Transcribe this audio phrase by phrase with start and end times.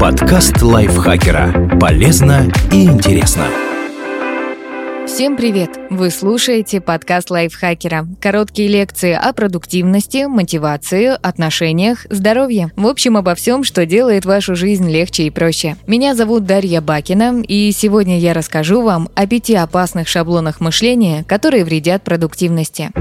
[0.00, 1.76] Подкаст лайфхакера.
[1.80, 3.46] Полезно и интересно.
[5.08, 5.70] Всем привет!
[5.90, 8.06] Вы слушаете подкаст лайфхакера.
[8.20, 12.70] Короткие лекции о продуктивности, мотивации, отношениях, здоровье.
[12.76, 15.74] В общем, обо всем, что делает вашу жизнь легче и проще.
[15.88, 21.64] Меня зовут Дарья Бакина, и сегодня я расскажу вам о пяти опасных шаблонах мышления, которые
[21.64, 22.92] вредят продуктивности.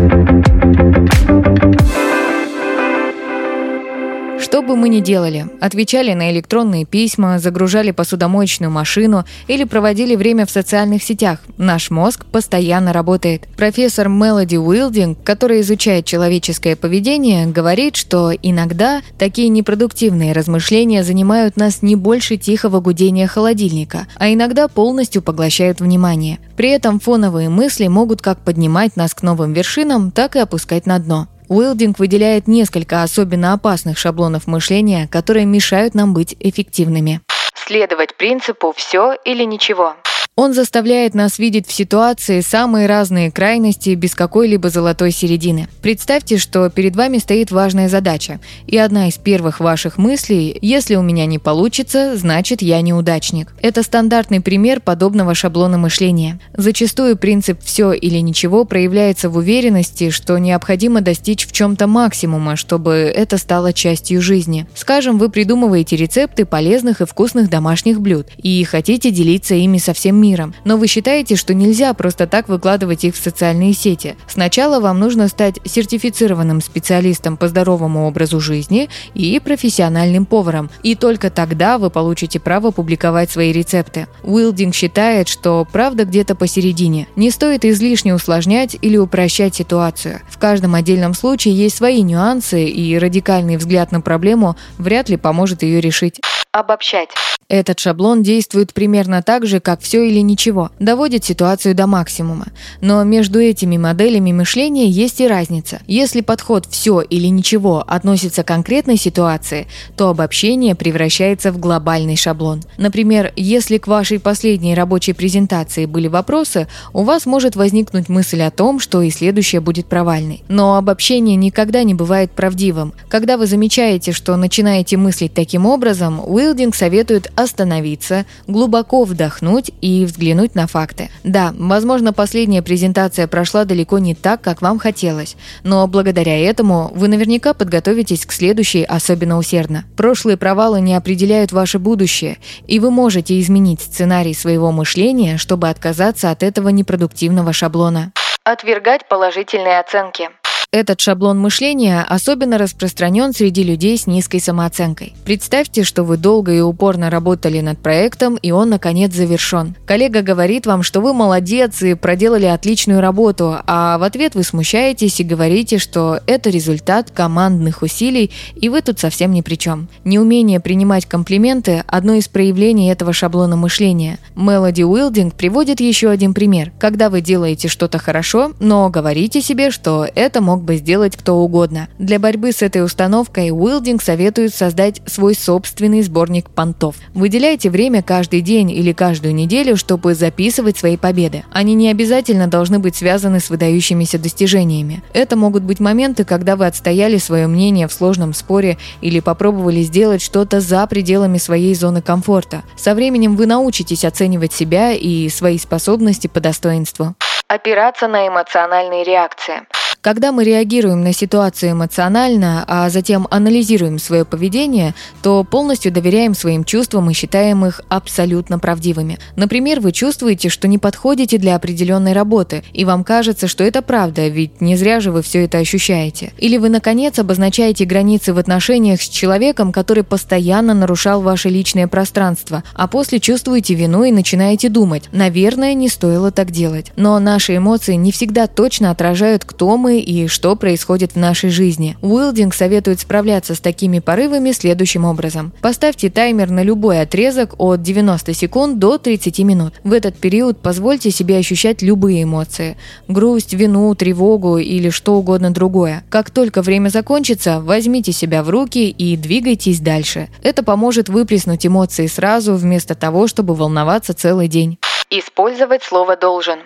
[4.40, 10.46] Что бы мы ни делали, отвечали на электронные письма, загружали посудомоечную машину или проводили время
[10.46, 13.48] в социальных сетях, наш мозг постоянно работает.
[13.58, 21.82] Профессор Мелоди Уилдинг, который изучает человеческое поведение, говорит, что иногда такие непродуктивные размышления занимают нас
[21.82, 26.38] не больше тихого гудения холодильника, а иногда полностью поглощают внимание.
[26.56, 31.00] При этом фоновые мысли могут как поднимать нас к новым вершинам, так и опускать на
[31.00, 31.28] дно.
[31.50, 37.22] Уилдинг выделяет несколько особенно опасных шаблонов мышления, которые мешают нам быть эффективными.
[37.56, 39.96] Следовать принципу «все или ничего».
[40.40, 45.68] Он заставляет нас видеть в ситуации самые разные крайности без какой-либо золотой середины.
[45.82, 51.02] Представьте, что перед вами стоит важная задача, и одна из первых ваших мыслей «если у
[51.02, 53.52] меня не получится, значит я неудачник».
[53.64, 56.40] Это стандартный пример подобного шаблона мышления.
[56.56, 62.92] Зачастую принцип «все или ничего» проявляется в уверенности, что необходимо достичь в чем-то максимума, чтобы
[62.94, 64.68] это стало частью жизни.
[64.76, 70.18] Скажем, вы придумываете рецепты полезных и вкусных домашних блюд и хотите делиться ими со всем
[70.18, 74.16] миром миром, но вы считаете, что нельзя просто так выкладывать их в социальные сети.
[74.28, 81.30] Сначала вам нужно стать сертифицированным специалистом по здоровому образу жизни и профессиональным поваром, и только
[81.30, 84.08] тогда вы получите право публиковать свои рецепты.
[84.24, 87.08] Уилдинг считает, что правда где-то посередине.
[87.16, 90.22] Не стоит излишне усложнять или упрощать ситуацию.
[90.30, 95.64] В каждом отдельном случае есть свои нюансы, и радикальный взгляд на проблему вряд ли поможет
[95.64, 96.20] ее решить.
[96.58, 97.10] Обобщать.
[97.50, 102.48] Этот шаблон действует примерно так же, как все или ничего, доводит ситуацию до максимума.
[102.82, 105.80] Но между этими моделями мышления есть и разница.
[105.88, 112.64] Если подход «все или ничего» относится к конкретной ситуации, то обобщение превращается в глобальный шаблон.
[112.78, 118.52] Например, если к вашей последней рабочей презентации были вопросы, у вас может возникнуть мысль о
[118.52, 120.44] том, что и следующая будет провальной.
[120.50, 122.94] Но обобщение никогда не бывает правдивым.
[123.08, 130.56] Когда вы замечаете, что начинаете мыслить таким образом, Уилдинг советует остановиться, глубоко вдохнуть и взглянуть
[130.56, 131.10] на факты.
[131.26, 137.10] Да, возможно, последняя презентация прошла далеко не так, как вам хотелось, но благодаря этому вы
[137.10, 139.84] наверняка подготовитесь к следующей особенно усердно.
[139.98, 146.32] Прошлые провалы не определяют ваше будущее, и вы можете изменить сценарий своего мышления, чтобы отказаться
[146.32, 148.14] от этого непродуктивного шаблона.
[148.46, 150.30] Отвергать положительные оценки.
[150.74, 155.16] Этот шаблон мышления особенно распространен среди людей с низкой самооценкой.
[155.24, 159.78] Представьте, что вы долго и упорно работали над проектом, и он, наконец, завершен.
[159.86, 165.22] Коллега говорит вам, что вы молодец и проделали отличную работу, а в ответ вы смущаетесь
[165.22, 169.88] и говорите, что это результат командных усилий, и вы тут совсем ни при чем.
[170.04, 174.20] Неумение принимать комплименты– одно из проявлений этого шаблона мышления.
[174.36, 176.74] Мелоди Уилдинг приводит еще один пример.
[176.78, 181.36] Когда вы делаете что-то хорошо, но говорите себе, что это мог мог бы сделать кто
[181.36, 181.88] угодно.
[182.00, 186.96] Для борьбы с этой установкой Уилдинг советует создать свой собственный сборник понтов.
[187.14, 191.44] Выделяйте время каждый день или каждую неделю, чтобы записывать свои победы.
[191.52, 195.04] Они не обязательно должны быть связаны с выдающимися достижениями.
[195.14, 200.24] Это могут быть моменты, когда вы отстояли свое мнение в сложном споре или попробовали сделать
[200.24, 202.64] что-то за пределами своей зоны комфорта.
[202.76, 207.14] Со временем вы научитесь оценивать себя и свои способности по достоинству.
[207.48, 209.62] Опираться на эмоциональные реакции.
[210.08, 216.64] Когда мы реагируем на ситуацию эмоционально, а затем анализируем свое поведение, то полностью доверяем своим
[216.64, 219.20] чувствам и считаем их абсолютно правдивыми.
[219.36, 224.30] Например, вы чувствуете, что не подходите для определенной работы, и вам кажется, что это правда,
[224.30, 226.32] ведь не зря же вы все это ощущаете.
[226.38, 232.64] Или вы, наконец, обозначаете границы в отношениях с человеком, который постоянно нарушал ваше личное пространство,
[232.74, 236.94] а после чувствуете вину и начинаете думать, наверное, не стоило так делать.
[236.96, 241.98] Но наши эмоции не всегда точно отражают, кто и что происходит в нашей жизни.
[242.02, 245.54] Уилдинг советует справляться с такими порывами следующим образом.
[245.62, 249.74] Поставьте таймер на любой отрезок от 90 секунд до 30 минут.
[249.84, 252.78] В этот период позвольте себе ощущать любые эмоции–
[253.08, 256.04] грусть, вину, тревогу или что угодно другое.
[256.10, 260.30] Как только время закончится, возьмите себя в руки и двигайтесь дальше.
[260.44, 264.78] Это поможет выплеснуть эмоции сразу, вместо того, чтобы волноваться целый день.
[265.10, 266.60] Использовать слово «должен».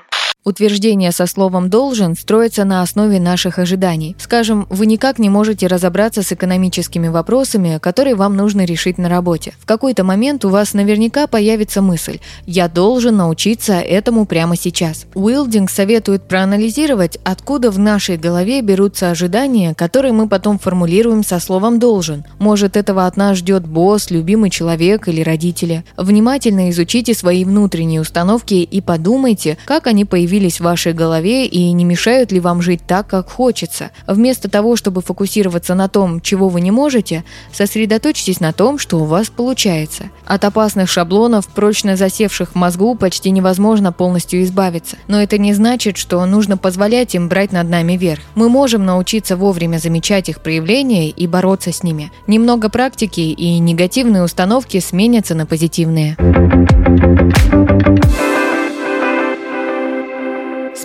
[0.43, 4.15] Утверждение со словом «должен» строится на основе наших ожиданий.
[4.17, 9.53] Скажем, вы никак не можете разобраться с экономическими вопросами, которые вам нужно решить на работе.
[9.59, 12.17] В какой-то момент у вас наверняка появится мысль
[12.47, 15.05] «я должен научиться этому прямо сейчас».
[15.13, 21.77] Уилдинг советует проанализировать, откуда в нашей голове берутся ожидания, которые мы потом формулируем со словом
[21.77, 22.25] «должен».
[22.39, 25.85] Может, этого от нас ждет босс, любимый человек или родители.
[25.97, 31.73] Внимательно изучите свои внутренние установки и подумайте, как они появились появились в вашей голове и
[31.73, 33.91] не мешают ли вам жить так, как хочется.
[34.07, 39.03] Вместо того, чтобы фокусироваться на том, чего вы не можете, сосредоточьтесь на том, что у
[39.03, 40.05] вас получается.
[40.25, 44.95] От опасных шаблонов, прочно засевших в мозгу, почти невозможно полностью избавиться.
[45.09, 48.21] Но это не значит, что нужно позволять им брать над нами верх.
[48.35, 52.09] Мы можем научиться вовремя замечать их проявления и бороться с ними.
[52.27, 56.15] Немного практики и негативные установки сменятся на позитивные.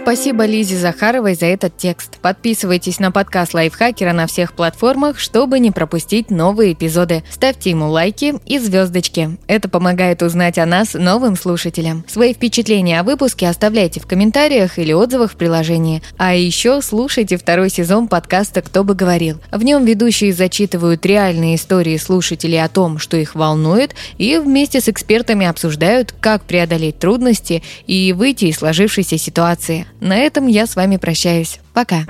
[0.06, 2.18] Спасибо Лизе Захаровой за этот текст.
[2.22, 7.24] Подписывайтесь на подкаст Лайфхакера на всех платформах, чтобы не пропустить новые эпизоды.
[7.28, 9.36] Ставьте ему лайки и звездочки.
[9.48, 12.04] Это помогает узнать о нас новым слушателям.
[12.06, 16.02] Свои впечатления о выпуске оставляйте в комментариях или отзывах в приложении.
[16.18, 19.40] А еще слушайте второй сезон подкаста «Кто бы говорил».
[19.50, 24.88] В нем ведущие зачитывают реальные истории слушателей о том, что их волнует, и вместе с
[24.88, 29.84] экспертами обсуждают, как преодолеть трудности и выйти из сложившейся ситуации.
[30.06, 31.58] На этом я с вами прощаюсь.
[31.74, 32.04] Пока.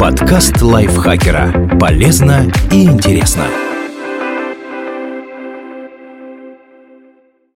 [0.00, 1.78] Подкаст лайфхакера.
[1.78, 3.44] Полезно и интересно.